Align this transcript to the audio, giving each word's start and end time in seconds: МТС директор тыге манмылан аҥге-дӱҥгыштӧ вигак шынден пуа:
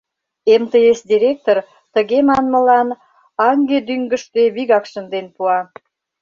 МТС 0.61 0.99
директор 1.11 1.57
тыге 1.93 2.19
манмылан 2.29 2.89
аҥге-дӱҥгыштӧ 3.49 4.41
вигак 4.55 4.85
шынден 4.91 5.27
пуа: 5.35 5.59